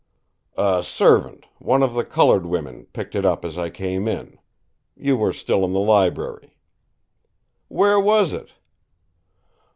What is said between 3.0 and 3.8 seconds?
it up as I